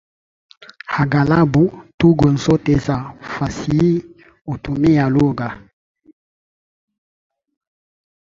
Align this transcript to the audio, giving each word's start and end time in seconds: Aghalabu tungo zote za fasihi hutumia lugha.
Aghalabu 1.01 1.83
tungo 1.97 2.35
zote 2.35 2.75
za 2.77 2.97
fasihi 3.21 4.03
hutumia 4.45 5.09
lugha. 5.09 5.61